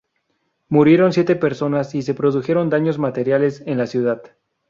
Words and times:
Murieron 0.67 1.13
siete 1.13 1.35
personas 1.35 1.93
y 1.93 2.01
se 2.01 2.15
produjeron 2.15 2.71
daños 2.71 2.97
materiales 2.97 3.61
en 3.67 3.77
la 3.77 3.85
ciudad. 3.85 4.23